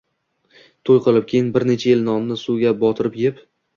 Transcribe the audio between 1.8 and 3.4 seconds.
yil nonni suvga botirib